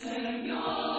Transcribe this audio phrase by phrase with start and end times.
[0.00, 0.97] Senhor.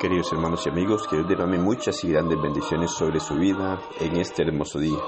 [0.00, 4.18] Queridos hermanos y amigos, que Dios derrame muchas y grandes bendiciones sobre su vida en
[4.18, 4.98] este hermoso día.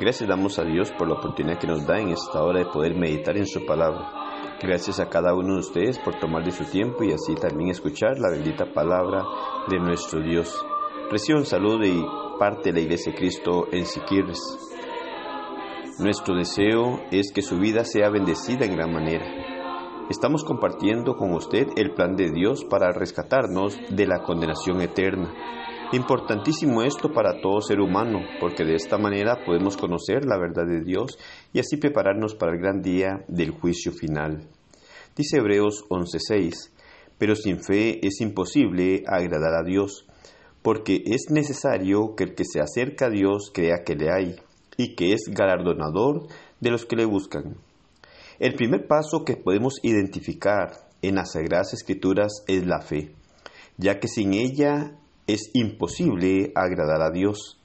[0.00, 2.96] Gracias damos a Dios por la oportunidad que nos da en esta hora de poder
[2.96, 4.10] meditar en su palabra.
[4.60, 8.18] Gracias a cada uno de ustedes por tomar de su tiempo y así también escuchar
[8.18, 9.22] la bendita palabra
[9.68, 10.60] de nuestro Dios.
[11.08, 11.94] Recibo un saludo de
[12.36, 14.40] parte de la Iglesia de Cristo en Siquirres.
[16.00, 19.55] Nuestro deseo es que su vida sea bendecida en gran manera
[20.08, 25.34] Estamos compartiendo con usted el plan de Dios para rescatarnos de la condenación eterna.
[25.92, 30.84] Importantísimo esto para todo ser humano, porque de esta manera podemos conocer la verdad de
[30.84, 31.18] Dios
[31.52, 34.48] y así prepararnos para el gran día del juicio final.
[35.16, 36.70] Dice Hebreos 11:6,
[37.18, 40.06] pero sin fe es imposible agradar a Dios,
[40.62, 44.36] porque es necesario que el que se acerca a Dios crea que le hay
[44.76, 46.28] y que es galardonador
[46.60, 47.56] de los que le buscan.
[48.38, 53.14] El primer paso que podemos identificar en las Sagradas Escrituras es la fe,
[53.78, 57.58] ya que sin ella es imposible agradar a Dios.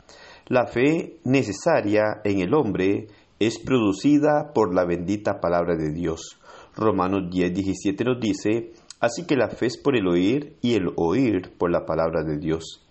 [0.47, 3.07] La fe necesaria en el hombre
[3.39, 6.39] es producida por la bendita palabra de Dios.
[6.75, 10.93] Romanos 10, 17 nos dice, así que la fe es por el oír y el
[10.95, 12.81] oír por la palabra de Dios.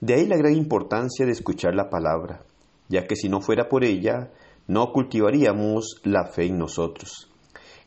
[0.00, 2.42] De ahí la gran importancia de escuchar la palabra,
[2.88, 4.30] ya que si no fuera por ella,
[4.66, 7.30] no cultivaríamos la fe en nosotros.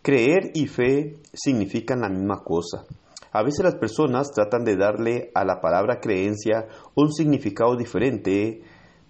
[0.01, 2.85] Creer y fe significan la misma cosa.
[3.31, 8.61] A veces las personas tratan de darle a la palabra creencia un significado diferente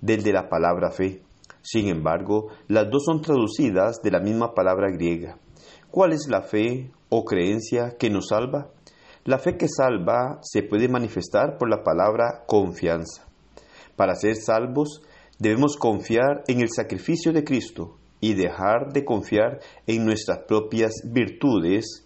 [0.02, 1.22] del de la palabra fe.
[1.62, 5.38] Sin embargo, las dos son traducidas de la misma palabra griega.
[5.92, 8.72] ¿Cuál es la fe o creencia que nos salva?
[9.26, 13.28] La fe que salva se puede manifestar por la palabra confianza.
[13.98, 15.02] Para ser salvos
[15.40, 22.06] debemos confiar en el sacrificio de Cristo y dejar de confiar en nuestras propias virtudes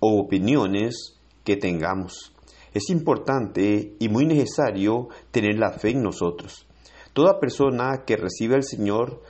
[0.00, 2.32] o opiniones que tengamos.
[2.74, 6.66] Es importante y muy necesario tener la fe en nosotros.
[7.12, 9.22] Toda persona que recibe al Señor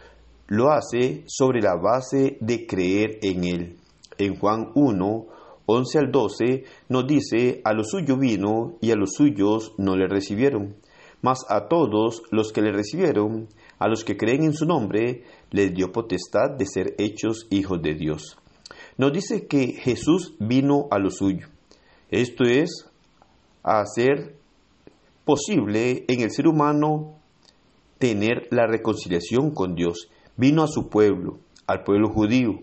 [0.49, 3.77] lo hace sobre la base de creer en Él.
[4.19, 5.27] En Juan 1,
[5.67, 10.09] 11 al 12 nos dice, a lo suyo vino y a los suyos no le
[10.09, 10.77] recibieron,
[11.23, 15.75] mas a todos los que le recibieron, a los que creen en su nombre, les
[15.75, 18.39] dio potestad de ser hechos hijos de Dios.
[18.99, 21.49] Nos dice que Jesús vino a lo suyo.
[22.11, 22.89] Esto es,
[23.63, 24.37] a hacer
[25.25, 27.19] posible en el ser humano
[27.99, 30.09] tener la reconciliación con Dios.
[30.37, 32.61] Vino a su pueblo, al pueblo judío.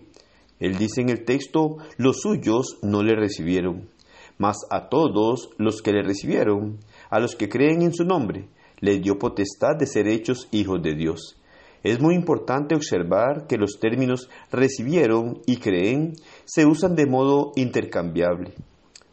[0.59, 3.89] Él dice en el texto, los suyos no le recibieron,
[4.37, 6.79] mas a todos los que le recibieron,
[7.09, 8.47] a los que creen en su nombre,
[8.79, 11.39] les dio potestad de ser hechos hijos de Dios.
[11.83, 16.13] Es muy importante observar que los términos recibieron y creen
[16.45, 18.53] se usan de modo intercambiable.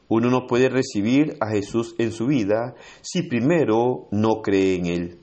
[0.09, 5.19] Uno no puede recibir a Jesús en su vida si primero no cree en Él.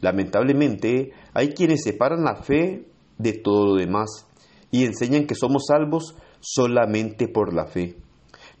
[0.00, 2.86] Lamentablemente, hay quienes separan la fe
[3.18, 4.26] de todo lo demás
[4.70, 7.96] y enseñan que somos salvos solamente por la fe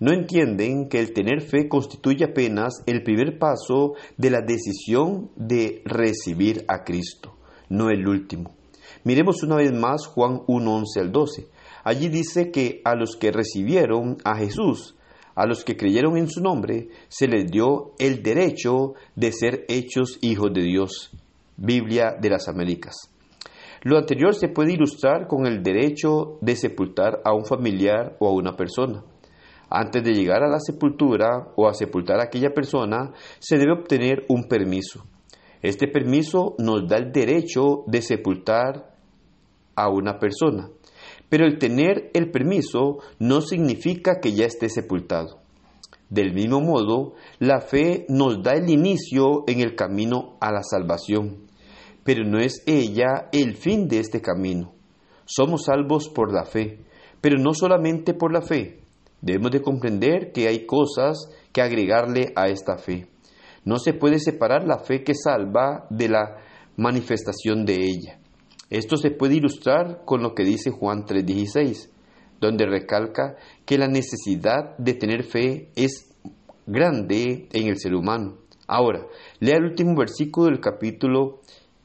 [0.00, 5.82] no entienden que el tener fe constituye apenas el primer paso de la decisión de
[5.84, 7.36] recibir a Cristo,
[7.68, 8.54] no el último.
[9.04, 11.46] Miremos una vez más Juan 1, 11 al 12.
[11.84, 14.96] Allí dice que a los que recibieron a Jesús,
[15.34, 20.18] a los que creyeron en su nombre, se les dio el derecho de ser hechos
[20.22, 21.10] hijos de Dios.
[21.56, 23.10] Biblia de las Américas.
[23.82, 28.32] Lo anterior se puede ilustrar con el derecho de sepultar a un familiar o a
[28.32, 29.04] una persona.
[29.70, 34.24] Antes de llegar a la sepultura o a sepultar a aquella persona, se debe obtener
[34.28, 35.04] un permiso.
[35.62, 38.94] Este permiso nos da el derecho de sepultar
[39.74, 40.68] a una persona,
[41.28, 45.40] pero el tener el permiso no significa que ya esté sepultado.
[46.10, 51.46] Del mismo modo, la fe nos da el inicio en el camino a la salvación,
[52.04, 54.74] pero no es ella el fin de este camino.
[55.24, 56.84] Somos salvos por la fe,
[57.22, 58.83] pero no solamente por la fe,
[59.24, 63.06] Debemos de comprender que hay cosas que agregarle a esta fe.
[63.64, 66.36] No se puede separar la fe que salva de la
[66.76, 68.18] manifestación de ella.
[68.68, 71.88] Esto se puede ilustrar con lo que dice Juan 3:16,
[72.38, 76.14] donde recalca que la necesidad de tener fe es
[76.66, 78.36] grande en el ser humano.
[78.66, 79.06] Ahora,
[79.40, 81.40] lea el último versículo del capítulo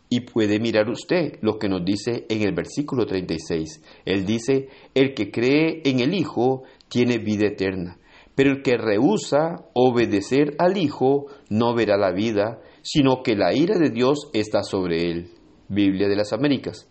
[0.09, 3.83] y puede mirar usted lo que nos dice en el versículo 36.
[4.05, 7.99] Él dice, el que cree en el Hijo tiene vida eterna,
[8.35, 13.77] pero el que rehúsa obedecer al Hijo no verá la vida, sino que la ira
[13.77, 15.29] de Dios está sobre él.
[15.67, 16.89] Biblia de las Américas.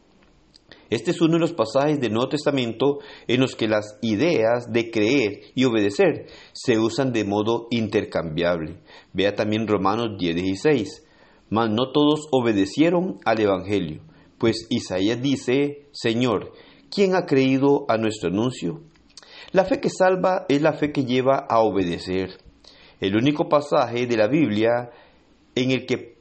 [0.90, 4.90] Este es uno de los pasajes del Nuevo Testamento en los que las ideas de
[4.90, 8.78] creer y obedecer se usan de modo intercambiable.
[9.12, 11.07] Vea también Romanos 10:16
[11.50, 14.02] mas no todos obedecieron al Evangelio,
[14.38, 16.52] pues Isaías dice, Señor,
[16.90, 18.82] ¿quién ha creído a nuestro anuncio?
[19.52, 22.38] La fe que salva es la fe que lleva a obedecer.
[23.00, 24.90] El único pasaje de la Biblia
[25.54, 26.18] en el que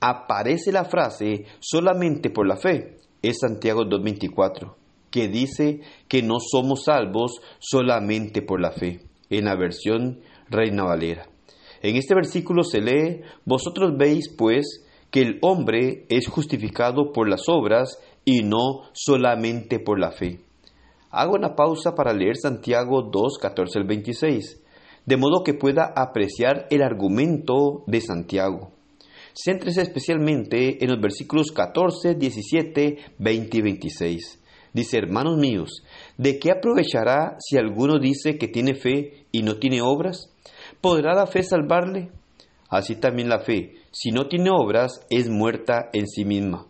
[0.00, 4.74] aparece la frase solamente por la fe es Santiago 2.24,
[5.10, 11.26] que dice que no somos salvos solamente por la fe, en la versión Reina Valera.
[11.82, 17.48] En este versículo se lee, Vosotros veis pues que el hombre es justificado por las
[17.48, 20.40] obras y no solamente por la fe.
[21.10, 24.60] Hago una pausa para leer Santiago 2, 14 al 26,
[25.06, 28.72] de modo que pueda apreciar el argumento de Santiago.
[29.32, 34.38] Céntrese especialmente en los versículos 14, 17, 20 y 26.
[34.74, 35.82] Dice, hermanos míos,
[36.18, 40.30] ¿de qué aprovechará si alguno dice que tiene fe y no tiene obras?
[40.80, 42.10] ¿Podrá la fe salvarle?
[42.68, 46.66] Así también la fe, si no tiene obras, es muerta en sí misma.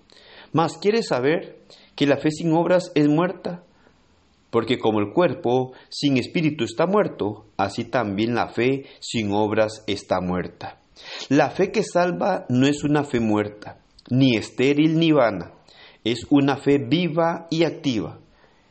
[0.53, 1.59] Mas ¿quiere saber
[1.95, 3.65] que la fe sin obras es muerta?
[4.51, 10.21] Porque como el cuerpo sin espíritu está muerto, así también la fe sin obras está
[10.21, 10.81] muerta.
[11.29, 13.79] La fe que salva no es una fe muerta,
[14.09, 15.53] ni estéril ni vana,
[16.03, 18.21] es una fe viva y activa.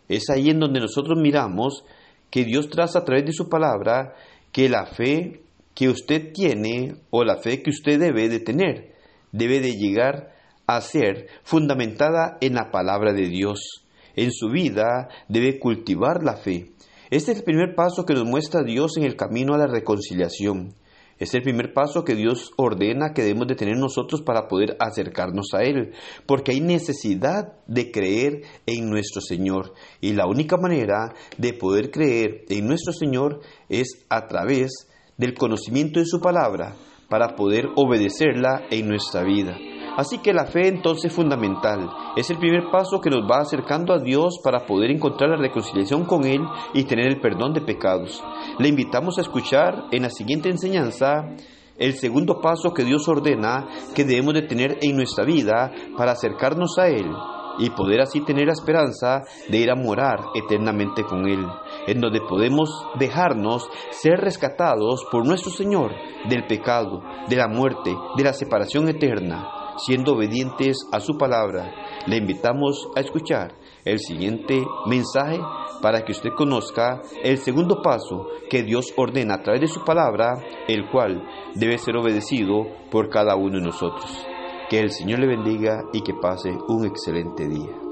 [0.08, 1.84] Es ahí en donde nosotros miramos
[2.32, 4.16] que Dios traza a través de su palabra
[4.58, 5.44] que la fe
[5.76, 8.96] que usted tiene o la fe que usted debe de tener
[9.32, 10.34] debe de llegar
[10.66, 13.86] a ser fundamentada en la palabra de Dios.
[14.16, 16.72] En su vida debe cultivar la fe.
[17.12, 20.74] Este es el primer paso que nos muestra Dios en el camino a la reconciliación.
[21.20, 25.48] Es el primer paso que Dios ordena que debemos de tener nosotros para poder acercarnos
[25.54, 25.94] a Él,
[26.26, 29.74] porque hay necesidad de creer en nuestro Señor.
[30.00, 34.88] Y la única manera de poder creer en nuestro Señor es a través
[35.18, 36.76] del conocimiento de su palabra,
[37.10, 39.58] para poder obedecerla en nuestra vida.
[39.98, 41.90] Así que la fe entonces es fundamental.
[42.16, 46.06] Es el primer paso que nos va acercando a Dios para poder encontrar la reconciliación
[46.06, 46.42] con Él
[46.76, 48.24] y tener el perdón de pecados.
[48.60, 51.34] Le invitamos a escuchar en la siguiente enseñanza
[51.80, 56.78] el segundo paso que Dios ordena que debemos de tener en nuestra vida para acercarnos
[56.78, 57.10] a Él
[57.58, 61.44] y poder así tener la esperanza de ir a morar eternamente con Él,
[61.88, 65.92] en donde podemos dejarnos ser rescatados por nuestro Señor
[66.30, 71.72] del pecado, de la muerte, de la separación eterna siendo obedientes a su palabra,
[72.06, 73.54] le invitamos a escuchar
[73.86, 75.40] el siguiente mensaje
[75.82, 80.34] para que usted conozca el segundo paso que Dios ordena a través de su palabra,
[80.68, 81.24] el cual
[81.56, 84.26] debe ser obedecido por cada uno de nosotros.
[84.70, 87.87] Que el Señor le bendiga y que pase un excelente día.